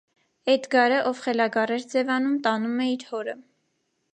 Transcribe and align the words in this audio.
Էդգարը, 0.53 0.97
ով 1.09 1.19
խելագար 1.25 1.73
էր 1.75 1.85
ձևանում, 1.91 2.41
տանում 2.49 2.83
է 2.87 2.89
իր 2.95 3.05
հորը։ 3.11 3.37